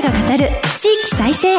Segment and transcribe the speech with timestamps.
[0.00, 1.58] 者が語る地域再生。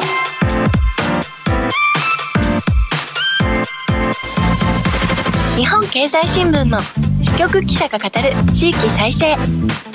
[5.57, 6.79] 日本経済新聞の
[7.21, 9.35] 支局記者が語る地域再生。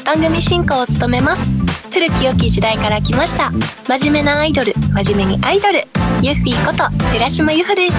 [0.04, 1.50] 番組進行を務めます。
[1.91, 3.50] 古き良き時代から来ました。
[3.89, 5.79] 真面目なアイドル真面目にアイドル。
[6.21, 7.96] ユッフィーこと寺島由布です。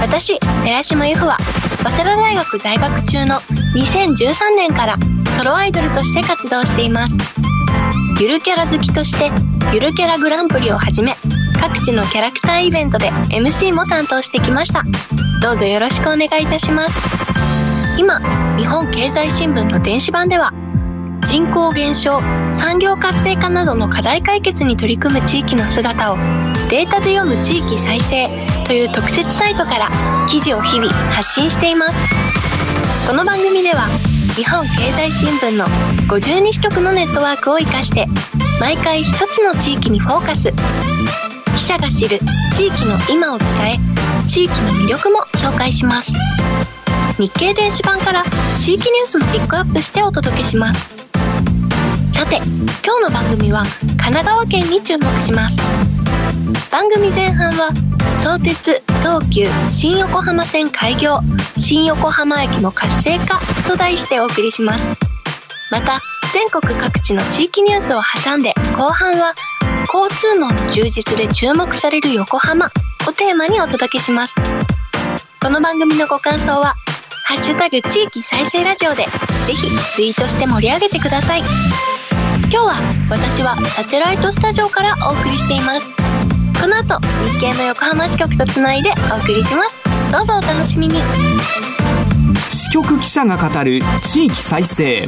[0.00, 1.36] 私寺島由布は
[1.82, 3.40] 早稲田大学在学中の
[3.76, 4.96] 2013年から
[5.36, 7.43] ソロアイドルとして活動しています。
[8.20, 9.30] ゆるキャラ好きとして
[9.74, 11.14] ゆるキャラグランプリをはじめ
[11.60, 14.84] 各地のキャラクターイベントで MC も担当してきました。
[15.42, 16.96] どうぞよろしくお願いいたします。
[17.98, 18.20] 今
[18.56, 20.52] 日本経済新聞の電子版では
[21.24, 22.20] 人口減少
[22.52, 26.16] 産業活性化などの課題解決に取り組む地域の姿を
[26.70, 28.28] データで読む地域再生
[28.68, 29.88] という特設サイトから
[30.30, 31.98] 記事を日々発信しています。
[33.08, 35.64] この番組では日本経済新聞の
[36.08, 38.08] 52支局のネットワークを生かして
[38.60, 40.50] 毎回一つの地域にフォーカス。
[41.56, 42.18] 記者が知る
[42.56, 46.14] 地域の今を伝え地域の魅力も紹介します。
[47.16, 48.24] 日経電子版から
[48.58, 51.06] 地域ニュースもピックアップしてお届けします。
[52.12, 52.38] さて
[52.84, 53.62] 今日の番組は
[53.98, 55.60] 神奈川県に注目します。
[56.72, 57.68] 番組前半は
[58.22, 61.20] 相鉄東急新横浜線開業
[61.56, 64.90] 新横浜駅の活性化と題してお送りします。
[65.70, 66.00] また
[66.32, 69.34] 全国各地の地域ニュースを挟んで後半は
[69.92, 74.34] 交通網の充実で注目される横浜をテーマにお届けします。
[75.40, 76.74] この番組のご感想は
[77.26, 79.06] 「ハッシュタグ地域再生ラジオ」で
[79.46, 81.42] ぜひツイートして盛り上げてください。
[82.50, 82.74] 今日は
[83.10, 86.03] 私はサテライトスタジオからお送りしています。
[86.64, 86.98] この後
[87.30, 89.78] 日経の横浜支局とつないでお送りします。
[90.10, 90.94] どうぞお楽しみに。
[92.48, 95.06] 支局記者が語る地域再生。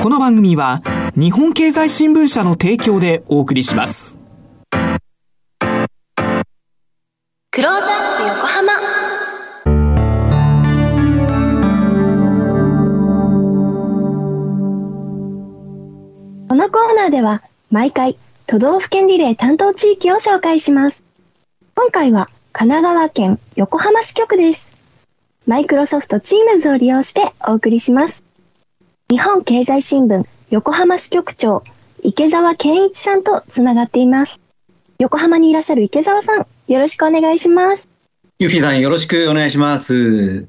[0.00, 0.80] この番組は
[1.16, 4.20] 日本経済新聞社の提供でお送りします。
[4.70, 4.78] ク
[7.60, 8.72] ローズアップ横浜。
[16.48, 18.16] このコーナーでは毎回
[18.50, 21.04] 都道府県リレー担当地域を紹介します。
[21.74, 24.72] 今回は神奈川県横浜支局です。
[25.46, 28.22] マイクロソフト Teams を利用してお送りします。
[29.10, 31.62] 日本経済新聞横浜支局長
[32.02, 34.40] 池澤健一さんとつながっています。
[34.98, 37.86] 横浜にいらっしゃる池澤さん、よろしくお願いします。
[38.38, 40.46] ゆフィさんよろしくお願いします。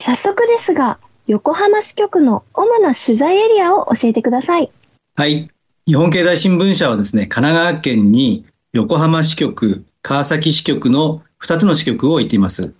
[0.00, 4.70] 早速ですが、横浜支局の主な取材エリアを教えてください。
[5.14, 5.50] はい。
[5.86, 12.72] 日本経済新聞社はですね、神奈川県に横浜支局、川崎支局の2つの支局を置いています。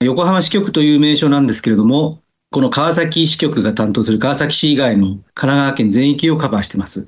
[0.00, 2.18] 横浜支局という名称なんですけれども、
[2.50, 7.06] この川崎支局が担当する川崎市以外の神奈川県全域をカバーしています。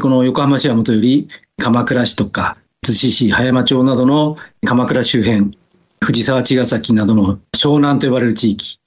[0.00, 1.26] この横浜市はもとより
[1.60, 5.58] 鎌倉市とか逗子市、葉山町などの鎌倉周辺、
[6.00, 8.78] 藤沢茅ヶ崎などの湘南と呼ばれる地域、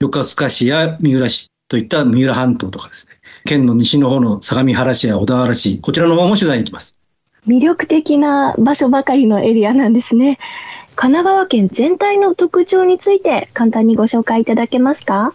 [0.00, 3.13] 横須賀市や三浦市といった三浦半島とかですね、
[3.46, 6.96] 県の西の方の相模原市や小田原市、こちらの方も取材に行きます。
[7.46, 10.38] 魅力的な場所ばかりのエリアなんですね。
[10.96, 15.34] 神奈川県全体の特徴について簡単にご紹介いただけますか？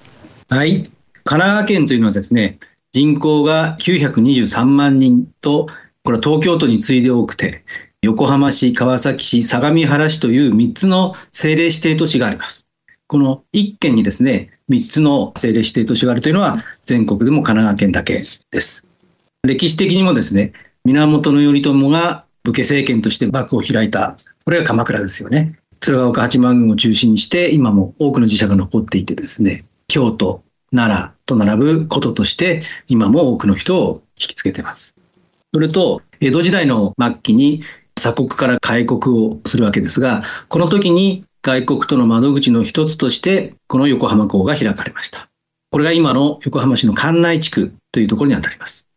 [0.50, 0.90] はい。
[1.24, 2.58] 神奈川県というのはですね、
[2.94, 5.68] 人口が923万人と、
[6.04, 7.64] これは東京都に次いで多くて、
[8.02, 12.66] 横浜市、川崎市、相模原市という3つの政令指定都市があります。
[13.10, 18.86] この1県にですね、3つの政令指定都市があるというのは全国でも神奈川県だけです。
[19.42, 20.54] 歴史的にもですね、
[20.86, 24.16] 源頼朝が武家政権として幕府を開いた、
[24.46, 25.58] これが鎌倉ですよね。
[25.80, 34.96] 鶴岡八幡宮を中心にして、今も多くの寺社が残っていてですね、京都、奈良と並ぶこととして、今も多くの人を引きつけてます。
[35.52, 37.64] それと、江戸時代の末期に
[37.96, 45.30] 鎖国から開国をするわけですが、この時に外国との窓口の一つとして、この横浜港が開かれました。
[45.72, 48.88] これが今の横浜市の関内地区というところにあたります。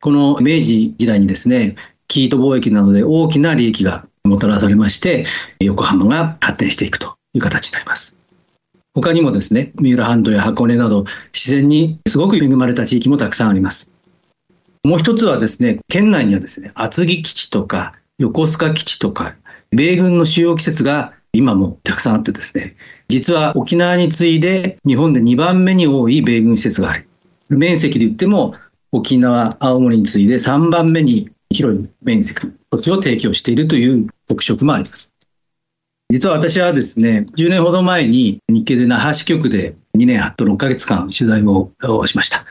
[0.00, 1.76] この明治時代にですね、
[2.08, 5.26] 生糸貿易などで大きな利益がもたらされまして、
[5.60, 8.16] 横浜が発展していくという形になります。
[8.94, 13.92] 他にもですね、三浦半島や箱根など自然にすごく恵まれた地域もたくさんあります。
[14.84, 19.34] もう一つはですね、県内にはですね、厚木基地とか横須賀基地とか、
[19.70, 22.76] 米軍の主要施設が今もたくさんあってですね、
[23.08, 27.04] 実は沖縄に次いで日本で2番目に多い米軍施設があり、
[27.48, 28.54] 面積で言っても
[28.92, 35.14] 沖縄、青森に次いで3番目に広い面積、土地を提供しているという特色もあります。
[36.08, 41.72] 実は私はですね、10年ほど前に日経で那覇支局で2年と6ヶ月間取材を
[42.06, 42.44] しました。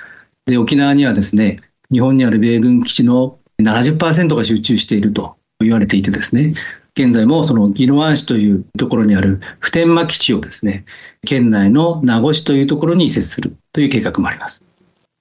[0.46, 1.62] で、沖縄にはですね、
[1.92, 6.54] 日本にある米軍基地の70%が集中していると言われていてですね、
[6.98, 10.86] 現在もその宜野湾市というところにある普天間基地をですね、
[11.26, 14.64] 県内の名護市というところに移設するという計画もあります。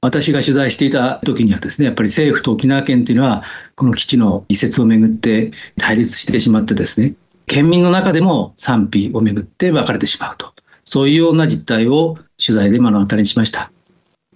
[0.01, 3.43] 私が取材していた時にはですね、やっぱり政府と沖縄県というのは、
[3.75, 7.15] この基地の移設をめぐって対立してしまってですね、
[7.47, 10.53] 県民の中でも賛否をめぐって分かれてしまうと。
[10.85, 13.73] そういうような実態を取材で目の当たりにしました。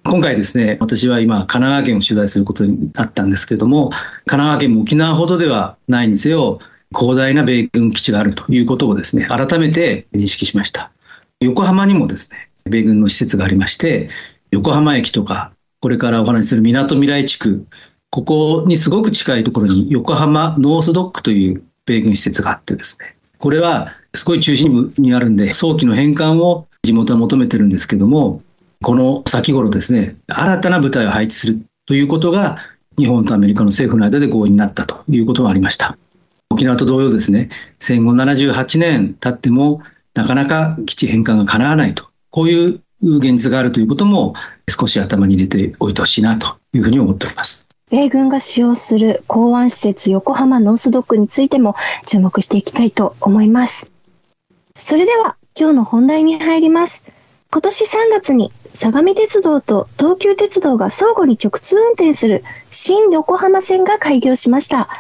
[0.05, 6.61] 今回ですね、私は今、神奈川県を取材することになったんですけれども、神奈川県も沖縄ほどではないにせよ、
[6.97, 10.91] 広大な米軍基地があるということをですね、改めて認識しました。
[11.41, 14.09] 横浜にもですね、米軍の施設がありまして、
[14.51, 17.67] 横浜駅とか、これからお話しする港未来地区、
[18.11, 28.43] ここにすごく近いところに横浜ノースドックという米軍施設があってですね、これはすごい中心部にあるんで、早期の返還を地元は求めてるんですけども、
[28.83, 32.59] この先頃ですね、新たな部隊を配置するということが、
[32.97, 35.97] 日本とアメリカの政府の間で合意になったということがありました。
[36.51, 39.83] 沖縄と同様ですね、戦後78年経っても、
[40.15, 44.35] なかなか基地返還が叶わないと、こういう現実があるということも、
[44.69, 47.67] 少し頭に入れておいてほしいなというふうに思っております。
[47.91, 51.75] 米軍が使用する港湾施設横浜ノースドックについても
[52.07, 53.91] 注目していきたいと思います。
[54.77, 57.03] それでは今日の本題に入ります。
[57.51, 64.91] 今年3月に相模鉄道と東急鉄道が相互に直通運転する新横浜線が開業しました。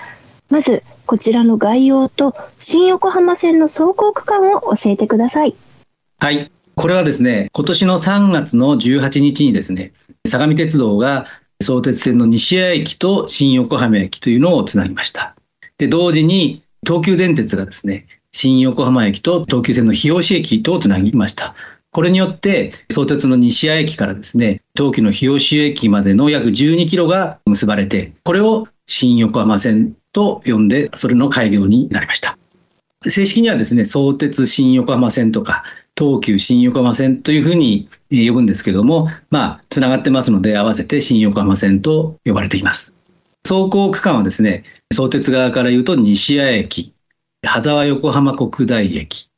[0.48, 5.54] まず、こちらの概要と新横浜線の走行区間を教えてください。
[6.18, 6.52] はい。
[6.74, 9.94] これはですね、今年の3月の18日にですね、
[10.26, 11.24] 相模鉄道が
[11.62, 15.34] 相鉄線の西谷駅と新横浜駅というのをつなぎました。
[15.78, 21.54] で、同時に東急電鉄がですね、新横浜駅と東急線の日吉駅とつなぎました。
[21.90, 32.38] これによって、相鉄の西谷駅からですね、東急の日吉駅までの約12キロが結ばれて、これを新横浜線と呼んで、それの開業になりました。
[33.08, 35.64] 正式にはですね、相鉄新横浜線とか、
[35.96, 42.94] 東急新横浜線というふうに呼ぶんですけども、まあ、つながってますので、合わせて新横浜線と呼ばれています。
[43.44, 46.92] 走行区間はですね、相鉄側から言うと西谷駅、
[47.42, 49.30] 羽沢横浜国大駅、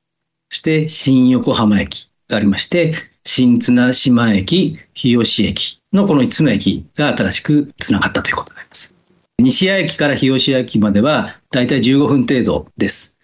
[0.50, 2.94] そして新横浜駅、がありまして、
[3.24, 8.94] 新綱島駅、日吉駅のこの5つの駅が新しくつながったということになります。
[9.40, 13.16] 西谷駅から日吉駅まではだいたい15分程度です。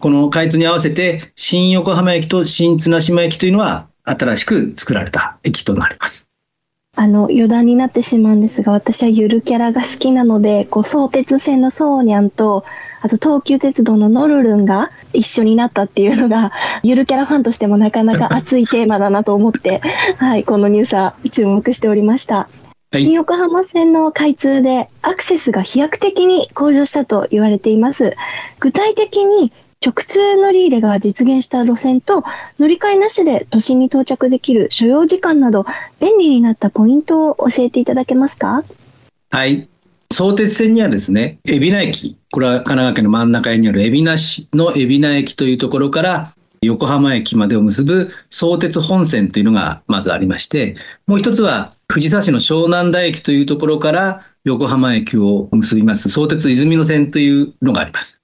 [0.00, 6.28] この開通に合わせて新横浜駅と新綱島駅というのは新しく作られた駅となります。
[6.94, 12.66] あの余談になってしまうんですが私はゆるキャラが好きなのでこう相鉄線のソーニャンと
[13.00, 16.52] あと東急鉄道のノルルンが一緒になったっていうのが
[16.84, 19.80] ゆるキャラファンとしてもなかなか熱いテーマだなと思って、
[20.18, 22.48] はい、このニュースは注目しておりました。
[22.92, 28.14] はい、新横浜線の開通でアクセスが飛躍的に向上したと言われています。
[28.60, 29.50] 具体的に
[29.84, 32.22] 直通乗り入れが実現した路線と
[32.58, 35.64] 乗り換えなしで都心に到着できる所要時間など
[36.00, 38.62] 便利になったポイントを教えていただけますか？
[39.30, 39.68] はい。
[40.12, 50.76] 相鉄線にはですね、海老名駅、これは神奈川県の真ん中にある海老名市の海老名駅というところから横浜駅までを結ぶ相鉄本線というのがまずありまして、
[51.06, 58.22] もう一つは藤沢市の湘南台駅というところから横浜駅を結びます相鉄泉野線というのがあります。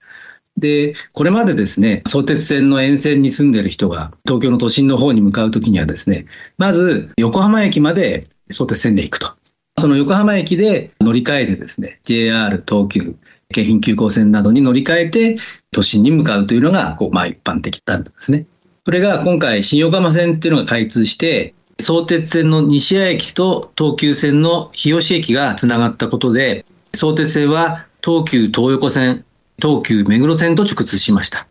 [0.57, 6.27] で、これまでですね、相鉄線の沿線に住んでいる人が東京の都心の方に向かうときにはですね、
[6.59, 9.33] まず横浜駅まで相鉄線で行くと。
[9.81, 13.15] その横浜駅で乗り換えてですね、JR 東急、
[13.55, 15.37] 京浜急行線などに乗り換えて
[15.73, 18.47] 都心に向かうというのが、こう、まあ一般的だったんですね。
[18.85, 26.65] それが今回新横浜線っていうのが開通して、相鉄線の西谷駅と東急線の日吉駅がつながったことで、
[26.95, 29.25] 相鉄線は東急東横線、
[29.61, 31.47] 東急目黒線と直通しました。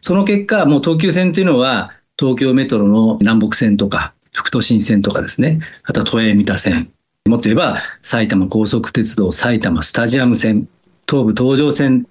[0.00, 6.90] その結果、もう東急線というのは、東京メトロの南北線とか、副都心線とかですね、あとは都営三田線、
[7.26, 10.68] もっと言えば、埼玉高速鉄道埼玉スタジアム線、
[11.08, 12.06] 東武東上線、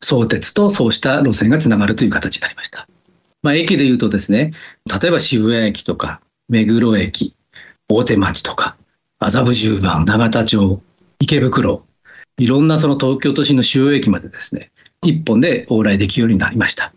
[0.00, 2.88] 相鉄とそうした路線がつながるという形になりました。
[3.42, 4.52] まあ、駅で言うとですね、
[5.00, 7.34] 例えば渋谷駅とか、目黒駅、
[7.88, 8.76] 大手町とか、
[9.18, 10.82] 麻布十番、永田町、
[11.20, 11.84] 池袋、
[12.38, 14.70] いろんなその東京都心の主要駅までですね、
[15.04, 16.92] 一本で往来できるようになりました。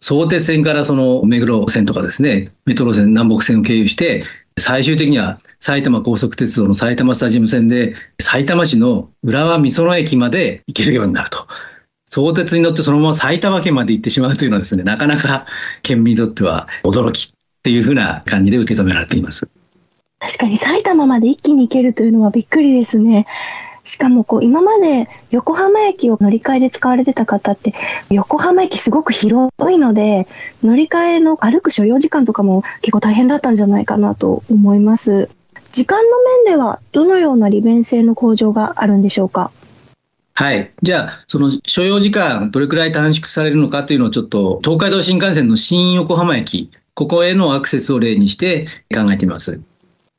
[0.00, 4.22] 相鉄線からその目黒線とかですね、メトロ線、南北線を経由して、
[4.58, 11.46] 最終的には埼玉高速鉄道の埼玉スタジアム線で、埼玉市の浦和美園駅まで行けるようになると。
[12.06, 15.46] 相鉄に乗ってそのまま埼玉県まで行ってしまうというのはですね、なかなか
[15.82, 17.32] 県民にとっては驚きっ
[17.62, 19.48] ていうふうな感じで受け止められています。
[20.20, 23.26] 確かに埼玉まで一気に行けるというのはびっくりですね。
[23.84, 27.74] しかもこう今まで横浜駅を乗り換えで使われてた方って
[28.10, 30.26] 横浜駅すごく広いので
[30.62, 35.28] 乗り換えの歩く所要時間とかも結構大変だったんじゃないかなと思います。
[35.70, 39.50] 時間の面ではどのような利便性の向上があるんでしょうか？
[40.36, 40.72] はい。
[40.82, 49.60] じゃあ、その所要時間、どれくらい短縮されるのかというのをちょっと、東海道新幹線の新横浜駅、ここへのアクセスを例にして考えてみます。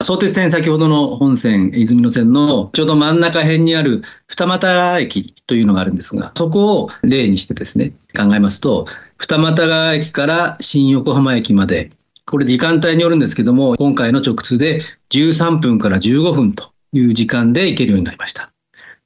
[0.03, 8.87] 相鉄線、先ほどの本線、泉野線のちょうど真ん中辺にある二俣駅というのがあるんですが、そこを例にしてですね、考えますと、
[9.17, 11.89] 二俣川駅から新横浜駅まで、
[12.25, 18.51] これ時間帯によるんですけども、今回の直通で13分から15分という時間で行けるようになりました。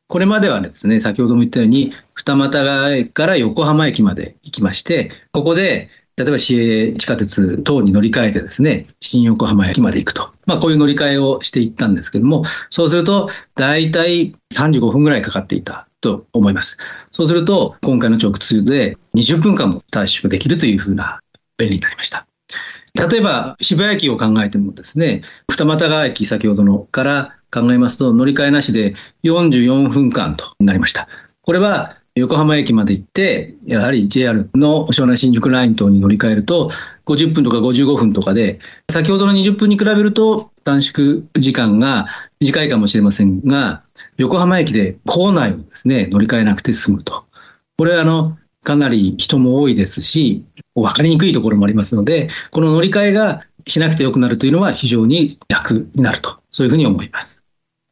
[0.07, 5.89] これまではですね、先ほども言ったように、二俣川駅から横浜駅まで行きまして、ここで、
[6.19, 10.29] 例えば市営地下鉄等に乗り換えてですね、新横浜駅まで行くと。
[10.45, 16.77] まあ、こういう乗り換えをしていったんですけども、そうすると、大体35分ぐらいかかっていたと思います。
[17.13, 21.21] そうすると、今回の直通で20分間も短縮できるというふうな
[21.57, 22.27] 便利になりました。
[22.95, 31.07] 例えば、渋谷駅を考えてもですね、二俣川駅先ほどのから考えますと、乗り換えなしで44分間となりました。
[31.43, 36.71] これは横浜駅まで行って、やはり JR の湘南新宿ライン等に乗り換えると、
[37.05, 38.59] 50分とか55分とかで、
[38.91, 42.07] 先ほどの20分に比べると短縮時間が
[42.39, 43.83] 短いかもしれませんが、
[44.17, 47.25] 横浜駅で構内をですね、乗り換えなくて済むと。
[47.77, 57.41] これはあの、かなり人も多いですし、分かりにくいところもありますので、この乗り換えがしなくてよくなるというのは非常に楽になると、そういうふうに思います。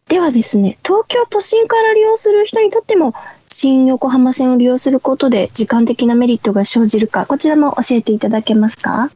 [0.09, 3.13] ではですね、東京都心から利用する人にとっても、
[3.47, 9.09] 新横浜線を利用することで時間的なメリットが生じるか、こちらも教えていただけますか？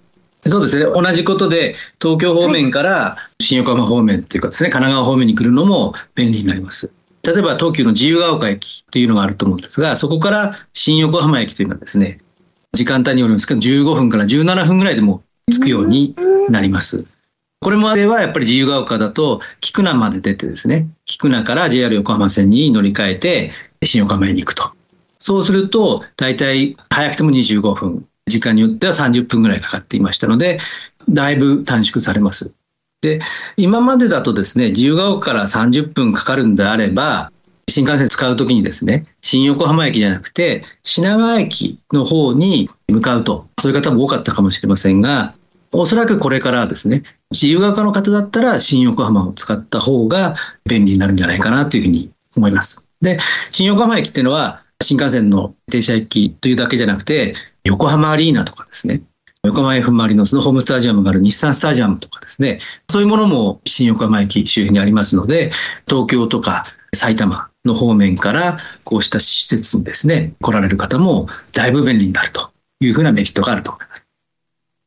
[0.46, 0.86] そうですね。
[0.86, 6.92] 同じことで、東京方面から新横浜方面というかですね、神奈川方面に来るのも便利になります。
[7.24, 12.20] 例えば東急の自由が丘駅というのがあると思うんですが、そこから新横浜駅というのはですね、
[12.74, 15.22] 時間帯によるんですけど、15分から17分ぐらいでも
[15.52, 16.16] 着くように
[16.50, 17.06] なります。
[17.64, 23.52] これまではやっぱり自由が丘だと、菊名まで出てですね、菊名から JR 横浜線に乗り換えて、
[23.84, 24.72] 新横浜へ行くと。
[25.20, 30.60] そうすると、大体早くても25分、時間によっては30分ぐらいかかっていましたので、
[31.08, 32.52] だいぶ短縮されます。
[33.02, 33.20] で、
[33.58, 37.32] 今までだとですね、自由が丘から30分かかるんであれば、
[37.70, 45.36] 新幹線使うときにですね、新横浜駅じゃなくて、品川駅の方に向かうと、そういう方も多かったかもしれませんが、
[45.72, 50.36] おそらくこれからですね、自由が丘の方だったら新横浜を使った方が
[50.70, 52.88] 便利になるんじゃないかなというふうに思います。
[53.02, 53.20] で、
[53.52, 59.02] 新横浜駅っていうのは新幹線の停車駅というだけじゃなくて、横浜アリーナとかですね、
[59.44, 62.60] 横浜 F・ マリノスのホームスタジアムがある日産スタジアムとかですね、
[62.90, 65.52] そういうものも新横浜駅周辺にありますので、
[65.88, 74.01] 東京とか埼玉の方面からこうした施設にですね、来られる方もだいぶ便利になるというふうなメリットがあると思います。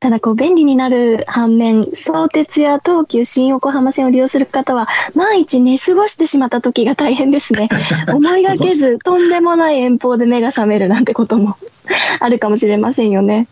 [0.04, 7.70] ただこう便利になる反面、相鉄や東急新横浜線を利用する方は、万一寝過ごしてしまった時が大変ですね。
[8.12, 11.56] 思いがけず、とんでもない遠方で目が覚めるなんてことも
[12.20, 13.46] あるかもしれませんよね。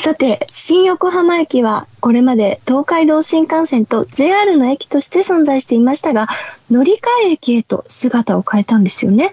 [0.00, 6.28] さて、新横浜駅はこれまで東海道新幹線と JR の駅として存在していましたが、
[6.70, 6.96] 乗り換
[7.26, 9.32] え駅へと姿を変えたんですよね。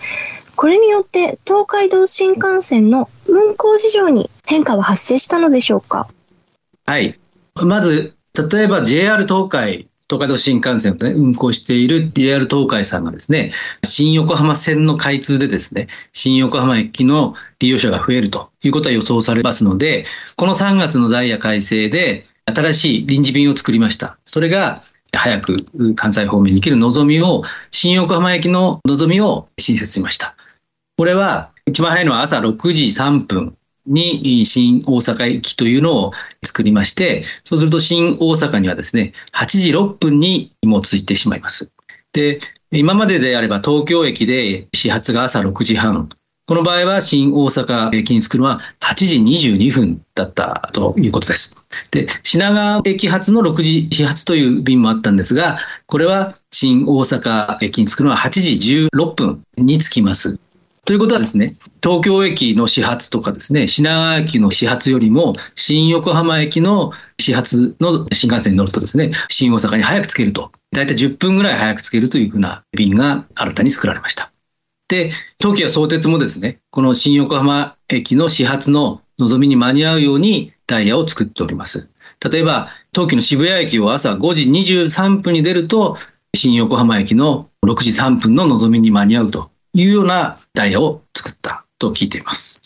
[0.55, 6.07] これによって東海道新幹線の運行事情に変化は発生したのでしょうか？
[6.89, 7.13] はい。
[7.53, 8.15] まず、
[8.51, 13.51] 例えば JR 東海、東海道新幹線を、ね、運行している JR 東海さんがですね、
[13.83, 20.05] 新横浜線の開通でですね、新横浜駅の利用者が増えるということは予想されますので、
[20.35, 24.17] この3月のダイヤ改正で新しい臨時便を作りました。
[24.25, 24.81] それが
[25.13, 25.57] 早く
[25.93, 30.35] 関西方面に行けるのぞみを、新横浜駅ののぞみを新設しました。
[30.97, 33.55] これは一番早いのは朝6時3分
[33.85, 36.11] に新大阪駅というのを
[36.43, 41.71] 作りまして、そうすると新大阪にはですね、8時6分にもついてしまいます。
[42.13, 42.39] で、
[42.71, 46.09] 今までであれば東京駅で始発が朝6時半、
[46.49, 51.55] この場合は新大阪駅に着くのは8時22分だったということです。
[51.91, 60.39] で、品川駅発の6時始発という便もあったんですが、これは新大阪駅に着くのは8時16分に着きます。
[60.89, 70.51] ということはですね、東京駅の始発とかですね、品川駅の始発よりも、新横浜駅の始発の新幹線に乗るとですね、新大阪に早く着けると。
[70.71, 74.31] だいたい10分ぐらい早く着けるというふうな便が新たに作られました。
[74.87, 81.87] で、東急や相鉄もですね、この新横浜駅の始発ののぞみに間に合うようにダイヤを作っております。
[82.27, 84.49] 例えば、東急の渋谷駅を朝5時
[84.81, 85.97] 23分に出ると、
[86.35, 92.61] 新横浜駅の6時3分の望みに間に合うというようなダイヤを作ったと聞いています。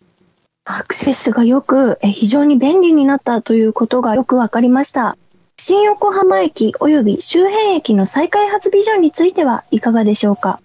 [0.66, 5.18] アクセスがよく、非常に便利になったということがよくわかりました。
[5.58, 10.60] 新横浜駅及び周辺駅の再開発ビジョンについてはいかがでしょうか？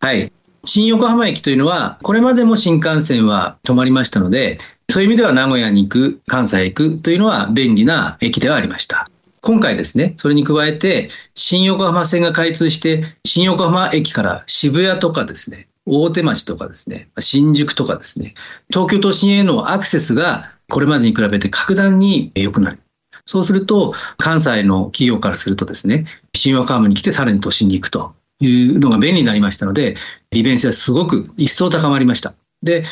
[0.00, 0.32] はい。
[0.64, 9.10] 新横浜駅というのは、これまでも新幹線は止まりましたので、そういう意味では名古屋に行く、関西へ行くというのは便利な駅ではありました。
[9.44, 18.32] 今回ですね、それに加えて、新横浜線が開通して、新横浜駅から渋谷とかですね、大手町とかですね、新宿とかですね、
[18.70, 22.78] 東京都心へのアクセスがこれまでに比べて格段に良くなる。
[23.26, 29.96] そうすると、関西の企業からするとですね、新横浜に来てさらに都心に行くというのが便利になりましたので、
[30.30, 32.32] 利便性はすごく一層高まりました。
[32.62, 32.82] で、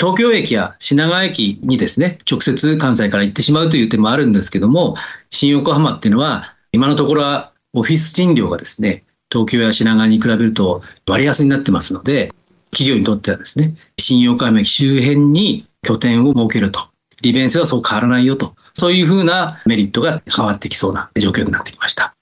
[0.00, 4.96] 東京駅や品川駅にですね、直接関西から行ってしまうという点もあるんですけども、
[5.28, 12.32] 新横浜っていうのは、今のところはオフィス賃料がですね、東京や品川に比べると割安になってますので、
[12.70, 16.88] 企業にとってはですね、新横浜駅周辺に拠点を設けると。
[17.20, 18.54] 利便性はそう変わらないよと。
[18.72, 22.14] そういうふうなメリットが変わってきそうな状況になってきました。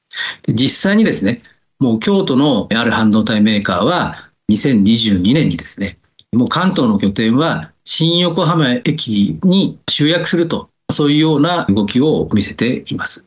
[0.49, 1.43] 実際にですね、
[1.79, 5.99] もう京都のある半導体メーカーは2022年にですね、
[6.33, 13.25] もう関東の拠点は新横浜駅に集約すると、そういうような動きを見せています。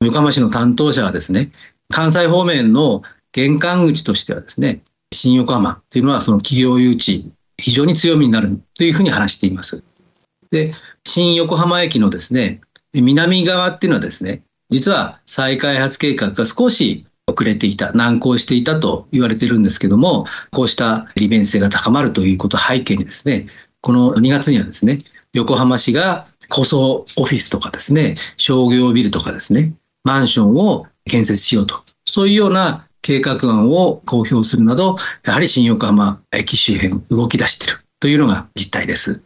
[0.00, 1.50] 横浜市の担当者はですね、
[1.90, 4.82] 関西方面の玄関口としてはですね、
[5.12, 9.82] 新横浜というのはその企業誘致、非常に強みになるというふうに話しています。
[10.50, 12.60] で、新横浜駅のですね、
[12.92, 23.46] 南側っていうのはですね、実は再開発計画が少し遅れていた、難航していたと言われているんですけども、こうした利便性が高まるということを背景にですね、
[23.80, 24.98] この2月にはですね、
[25.32, 39.20] 横浜市が高層オフィスとかですね、商業ビルとかですね、マンションを建設しようと、そういうような計画案を公表するなど、やはり新横浜駅周辺動き出しているというのが実態です。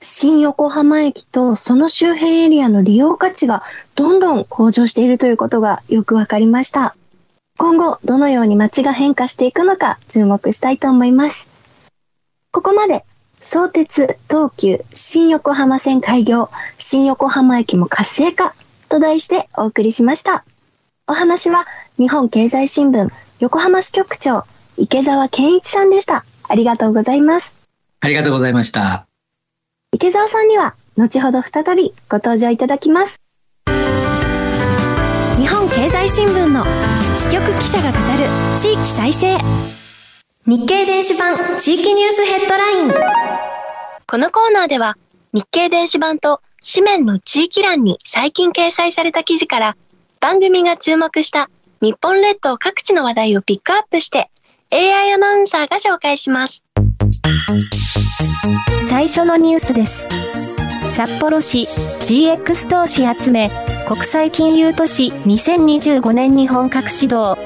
[0.00, 3.62] 新横浜駅とその周辺エリアの利用価値が
[3.94, 6.96] どんどん向上しているということがよくわかりました。
[7.56, 11.46] 今後どのように街が変化していくのか注目したいと思います。
[12.50, 13.04] ここまで
[13.40, 18.54] 相鉄、東急、新横浜線開業、新横浜駅も活性化
[18.88, 20.44] と題してお送りしました。
[21.06, 21.66] お話は
[21.98, 24.44] 日本経済新聞横浜支局長
[24.76, 26.24] 池澤健一さんでした。
[26.48, 27.54] ありがとうございます。
[28.00, 29.06] ありがとうございました。
[29.92, 33.23] 池澤さんには後ほど再びご登場いただきます。
[35.36, 36.64] 日本経済新聞の
[37.16, 39.36] 支局記者が語る地域再生。
[40.46, 42.92] 日経電子版地域ニュースヘッドライン。
[44.06, 44.96] このコーナーでは
[45.32, 49.76] 日経電子版と紙面の地域欄に最近掲載された記事から
[50.20, 51.50] 番組が注目した
[51.82, 54.30] 日本列島各地の話題をピックアップして
[54.70, 56.64] AI アナウンサーが紹介します。
[58.88, 60.08] 最初のニュースです。
[60.94, 61.62] 札幌市
[62.02, 63.50] GX 投資集め
[63.88, 67.36] 国際金融都市2025年に本格始動。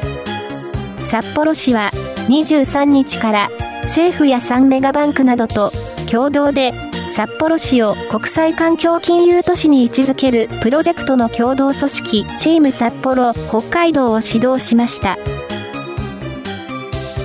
[1.01, 1.91] 札幌市は
[2.29, 3.49] 23日から
[3.85, 5.73] 政府や3メガバンクなどと
[6.11, 6.75] 共同で
[7.09, 15.17] 札幌市を国際環境金融都市に位置づけるプロジェクトの共同組織チーム札幌北海道を指導しました。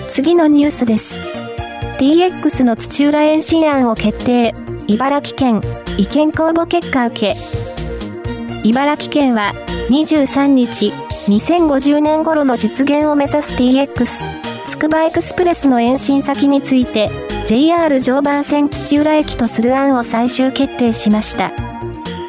[0.07, 1.19] 次のニュースです。
[1.99, 4.53] DX の土浦延伸案を決定。
[4.86, 5.62] 茨城県
[5.97, 7.36] 意見公募結果受け
[8.63, 9.53] 茨城県は
[9.89, 10.91] 23日
[11.27, 14.06] 2050年頃の実現を目指す DX
[14.65, 17.10] つくばエクスプレスの延伸先について
[17.45, 21.51] JR 常磐線土浦駅とする案を最終決定しました。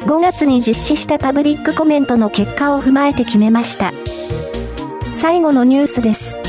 [0.05, 3.91] 5月に実施したパブリックコメントの結果を踏まえて決めました。
[5.13, 6.39] 最後のニュースです。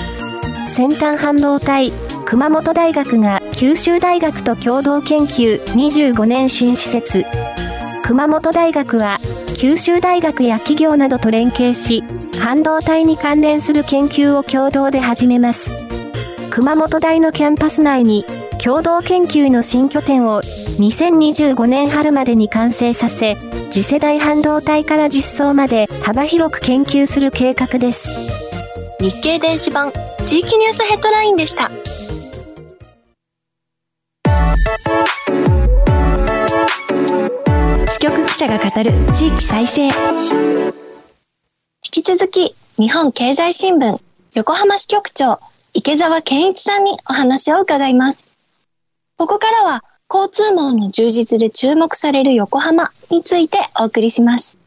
[0.66, 1.90] 先端半導体、
[2.26, 7.24] 熊本大学が九州大学と共同研究25年新施設。
[8.04, 9.16] 熊本大学は
[9.56, 12.04] 九州大学や企業などと連携し、
[12.38, 15.70] 半導体に関連する研究を共同で始めます。
[16.50, 18.26] 熊本大のキャンパス内に
[18.62, 23.36] 共同研究の新拠点を2025年春までに完成させ、
[23.70, 28.10] 次世代半導体から実装まで幅広く研究する計画です。
[29.00, 29.92] 日経電子版
[30.26, 31.70] 地域ニュースヘッドラインでした。
[38.36, 39.86] 者が語る地域再生。
[39.86, 39.92] 引
[41.80, 43.98] き続き、日本経済新聞
[44.34, 45.40] 横浜支局長
[45.72, 48.26] 池澤健一さんにお話を伺います。
[49.16, 54.58] ここからは交通網の充実で注目される横浜についてお送りします。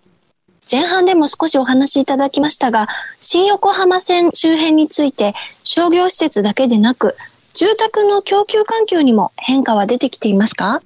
[0.71, 2.87] 前半でも少しお話しいただきましたが、
[3.21, 7.15] 新横浜線周辺について商業施設だけでなく、
[7.53, 10.81] 住宅の供給環境にも変化は出てきていますか？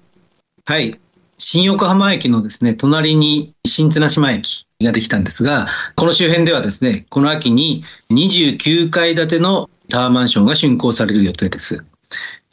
[0.66, 1.00] はい。
[1.46, 11.84] 新横浜駅のですね、隣に新綱島駅ができたんですが、この周辺ではですね、この秋に29階建てのタワーマンションが竣工される予定です。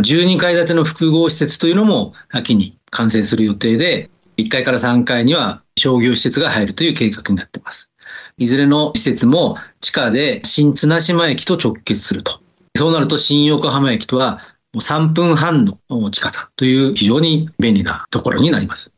[0.03, 7.93] 12階建ての複合施設というのも秋に完成する予定で、1階から3階には商業施設が入るという計画になっています。
[8.39, 12.41] いずれの施設も地下で新綱島駅と直結すると。
[12.77, 14.41] そうなると新横浜駅とは
[14.75, 18.93] 3分半の近さという非常に便利なところになります。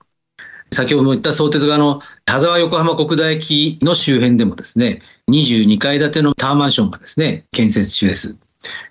[0.72, 8.37] 先ほども言った相鉄側の田沢横浜国大駅の周辺でもですね、22階建てのタワーマンションがですね、建設中です。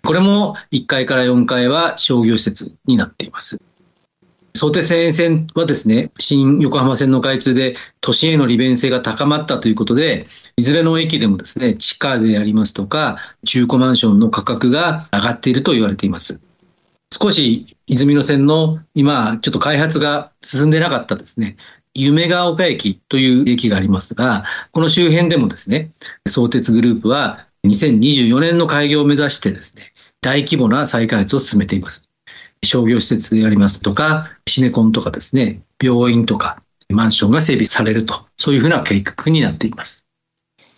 [0.03, 3.59] これも1階から4階は商業施設になっています。
[4.53, 16.39] 相鉄線線はですね、新横浜線の開通で都心への利便性が高まったということで、いずれの駅でもですね、地下でありますとか、中古マンションの価格が上がっていると言われています。
[17.13, 21.57] 少し泉の線の今、ちょっと開発が進んでなかったですね、
[21.93, 25.91] 夢ヶ丘駅という駅がありますが、この周辺でもですね、
[26.27, 32.07] 相鉄グループは2024年の開業を目指してですね、大規模な再開発を進めています。
[32.63, 40.07] 商業施設でありますとか、シネコンとかですね、病院とか、マンションが整備されると、そういうふうな計画になっています。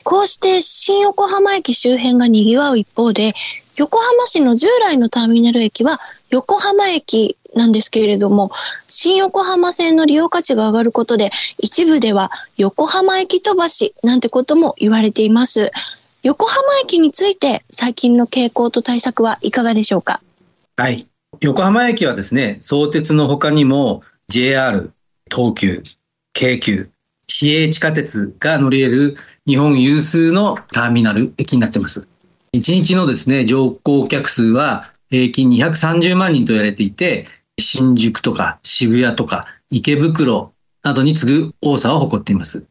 [0.03, 3.33] こうして新横浜駅周辺が賑わう一方で、
[3.75, 5.99] 横浜市の従来のターミナル駅は
[6.33, 8.49] 横浜駅なんですけれども、
[8.87, 15.71] 新横浜線の利用価値が上がることで、一部では横浜駅飛ばしなんてことも言われています。
[16.23, 20.21] 横浜駅について最近の傾向と対策はいかがでしょうか？
[20.75, 21.05] はい。
[21.41, 24.91] 横浜駅はですね、相鉄の他にも JR、
[25.29, 25.83] 東急、
[26.33, 26.89] 京急、
[27.27, 29.15] 市営地下鉄が乗り入れる
[29.45, 32.07] 日本有数のターミナル駅になってます。
[32.53, 37.28] 1日のですね、乗降客数は平均230万人と言われていて、
[37.60, 42.65] 新宿とか渋谷とか池袋などに次ぐ多さを誇っています。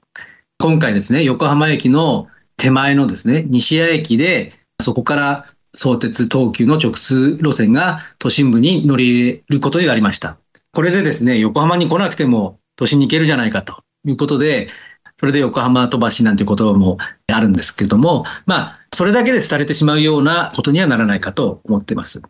[0.59, 2.27] 今回ですね、横浜駅の
[2.57, 10.37] 手前のですね、西谷駅で、そこから相鉄東急の直通路線が都心部に乗り入れることになりました。
[10.73, 14.67] これでですね、横浜に来なくても都心に行けるじゃないかということで、
[15.21, 16.99] それで横浜飛ばしなんて言葉も
[17.33, 22.23] あるんですけれども、まあ、それだけで廃れてしまうようなことにはならないかと思っています。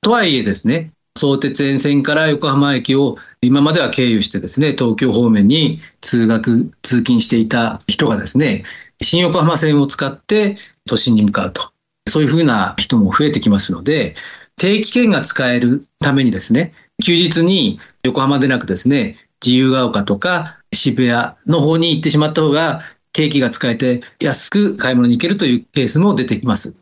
[0.00, 8.64] とはいえですね、相鉄沿線から横浜駅を今までは経由してですね、東京方面に通学、通勤していた人がですね、
[9.02, 11.70] 新横浜線を使って都心に向かうと。
[12.08, 14.14] そういうふうな人も増えてきますので、
[14.56, 16.72] 定期券が使えるためにですね、
[17.04, 22.82] 休日に横浜でなくですね、自由が丘とか渋谷の方に行ってしまった方が、
[23.16, 26.74] 定期が使えて安く買い物に行けるというケースも出てきます。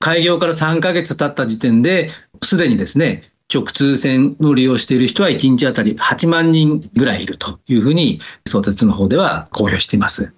[0.00, 2.10] 開業から3ヶ月経った時点で、
[2.42, 3.22] すでにですね、
[3.52, 10.34] 直通線を利用している人は1日あたり8万人ぐらいいるというふうに、相鉄の方では公表しています。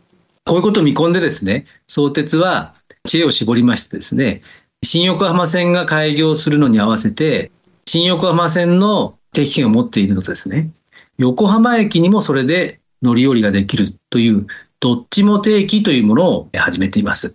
[0.46, 2.72] こういうことを見込んでですね、相鉄は
[3.04, 4.42] 知恵を絞りましてですね、
[4.84, 7.50] 新横浜線が開業するのに合わせて、
[7.86, 10.70] 新横浜線の定期券を持っているのですね、
[11.18, 14.46] 横浜駅にもそれで乗り降りができるという、
[14.80, 17.34] どっちも定期というものを始めています。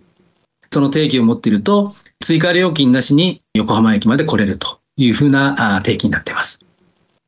[0.72, 6.58] その定期を持っていると、追加料金なしに横浜駅まで来れるというふうな定期になっています。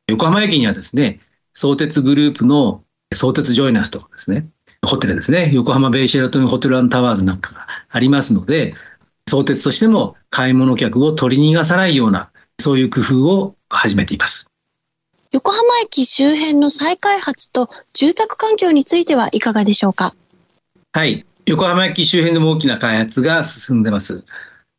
[0.07, 1.21] 横浜駅にはですね、
[1.53, 4.47] 相鉄グループの相鉄ジョイナスとかですね、
[4.85, 8.75] ホテルですね、横浜ベイシェラトンホテルタワーズなんかがありますので、
[9.29, 14.48] 相鉄としても買い物客を取り逃がさないような、そういう工夫を始めています。
[15.31, 20.15] 横浜駅周辺の再開発と住宅環境についてはいかがでしょうか？
[20.91, 21.23] はい。
[21.45, 24.23] 横浜駅周辺でも大きな開発が進んでます。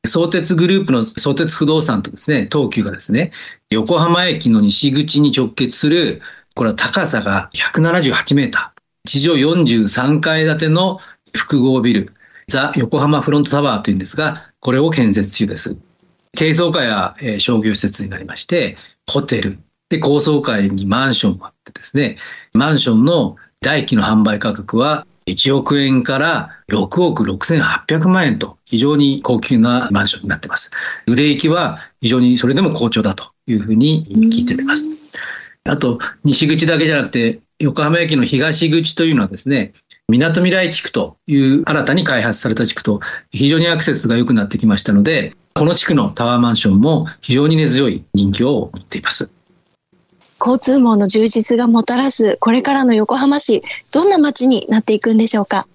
[0.05, 3.31] 相鉄グループの相鉄不動産とですね、東急がですね、
[3.71, 6.21] 横浜駅の西口に直結する、
[6.57, 10.99] これは高さが178メーター、地上43階建ての
[11.33, 12.13] 複合ビル、
[12.49, 15.77] ザ・横浜フロントタワーというんですが、これを建設中です。
[16.37, 19.59] 低層階や商業施設になりまして、ホテル、
[19.91, 22.17] で、高層階にマンションもあってですね、
[22.55, 30.71] マンションの大期の販売価格は1億円から6億6800万円と非常に高級なマンションになっています。
[31.07, 34.87] 売れ行きは非常にそれでも好調だというふうに聞いております。
[35.65, 39.73] あと、西口だけじゃなくて、横浜駅の東口というのはですね、
[40.09, 43.01] みなとみらい地区という新たに開発された地区と
[43.31, 49.33] 非常にアクセスが良くなってきましたので、この地区のタワーマンションも非常に根強い人気を持っています。
[50.41, 55.67] 交通網の充実がもたらすこれからの横浜市、どんな街になっていくんでしょうか？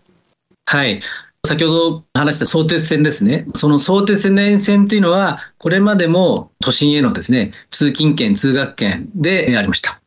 [0.66, 1.00] はい。
[1.46, 3.46] 先ほど話した相鉄線ですね。
[3.54, 10.02] その相鉄線沿線というのは、これまでも都心へのですね、通勤圏、通学圏でありました。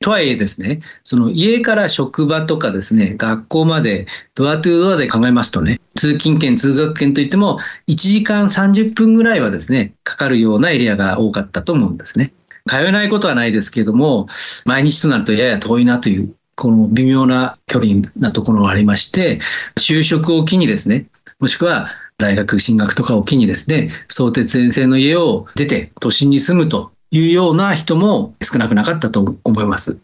[0.00, 12.32] とはいえですね、その家から職場とかですね、学校までドアトゥードアで考えますとね、通勤圏、通学圏といっても、1時間30分ぐらいはですね、かかるようなエリアが多かったと思うんですね。
[12.66, 14.28] 通えないことはないですけれども、
[14.64, 19.38] 毎日となるとやや遠いなというこの微妙な距離なところがありまして、
[19.76, 21.06] 就職を機にですね、
[21.38, 29.98] もしくは大学進学とかを機にですね、相鉄先生の家を出て都心に住むというような人も少なくなかったと思います。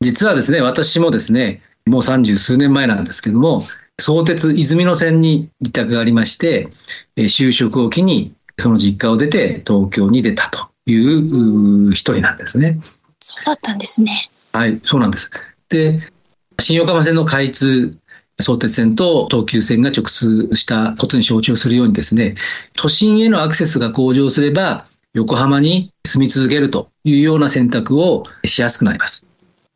[0.00, 3.62] 実はですね、私もですね、もう三十数年前なんですけども、
[3.98, 6.68] 相鉄泉野線に自宅がありまして、
[7.16, 12.78] 就職を機にその実家を出て東京に出たという一人なんですね。
[13.20, 14.30] そうだったんですね。
[14.52, 15.30] はい、そうなんです。
[15.68, 16.00] で、
[16.60, 17.98] 新横浜線の開通、
[18.40, 22.34] 相鉄線と東急線が直通したことに象徴するようにですね、
[22.74, 29.26] 都心へのアクセスが向上すれば、横浜に住み続けるというような選択をしやすくなります。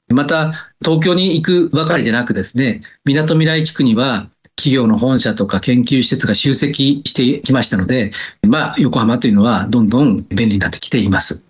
[0.08, 0.52] また、
[0.84, 4.28] 東京に行くばかりでなくですね、みなとみらい地区には
[4.60, 8.12] 企業の本社とか研究施設が集積してきましたので、
[8.46, 11.42] まあ、横浜というのはどんどん便利になってきています。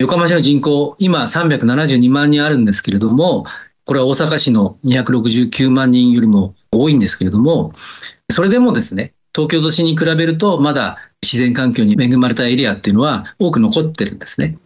[0.00, 3.46] 横浜市の人口、今372万人あるんですけれども、
[3.84, 7.72] これは大阪市の269万人よりも多いんですけれども、
[8.30, 14.58] それでもですね、東京都心に比べると、まだ自然環境に恵まれたエリアっていうのは多く残ってるんですね。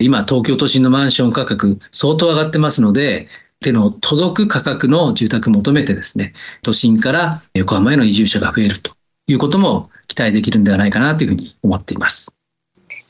[0.00, 3.28] 今、東京都心のマンション価格、相当上がってますので、
[3.64, 8.92] 手の届く価格の住宅求めてですね、都心から横浜への移住者が増えると
[9.26, 12.34] いうことも期待できるんではないかなというふうに思っています。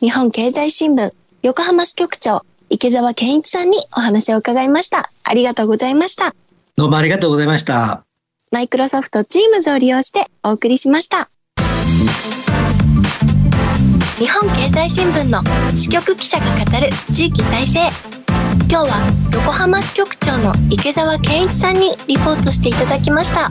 [0.01, 1.11] 日本経済新聞
[1.43, 5.11] 横浜支局長池澤健一さんにお話を伺いました。
[5.25, 6.35] ありがとうございました。
[6.77, 8.05] どうもありがとうございました。
[8.53, 11.29] マイクロソフト Teams を利用してお送りしました。
[14.17, 15.43] 日本経済新聞の
[15.77, 18.24] 支局記者が語る地域再生。
[18.69, 23.51] 今日は横浜支局長の池澤健一さんにリポートしていただきました。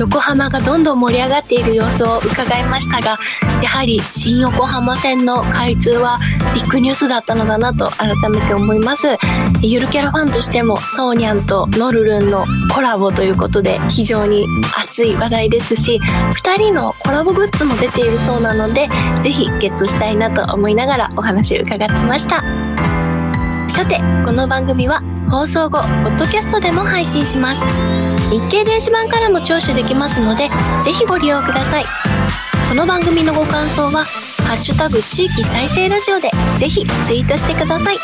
[0.00, 3.18] 横浜がどんどん盛り上がっている様子を伺いましたが
[3.62, 6.18] やはり新横浜線の開通は
[6.54, 9.18] ビッグニュースだったのだなと改めて思います
[9.60, 14.46] ゆるキャラファンとしてもソーニャンとノルルンのコラボということで非常に
[14.78, 18.88] 熱い話題ですし2人のコラボグッズも出ているそうなので
[19.20, 22.89] ぜひゲットしたいなと思いながらお話伺ってました
[23.70, 27.64] さてこの番組は放送後ポッドキャストでも配信します
[28.30, 30.48] 日経電子版からも聴取できますので、
[30.84, 31.84] ぜひご利用ください。
[32.68, 34.04] この番組のご感想は、
[34.46, 37.96] ハッシュタグ地域再生ラジオでぜひツイートしてください。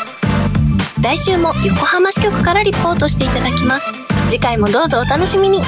[1.01, 3.89] 来週も横浜支局からリポートしていただきます。
[4.29, 5.61] 次回もどうぞお楽しみに。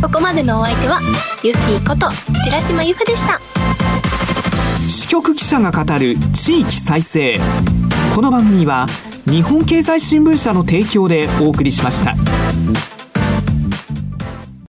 [0.00, 1.00] ここまでのお相手は、
[1.42, 2.08] ゆっきーこと
[2.46, 3.38] 寺島由香でした。
[4.88, 7.38] 支局記者が語る地域再生。
[8.14, 8.86] この番組は、
[9.26, 12.14] 日本経済新聞社の提供でお送りしました。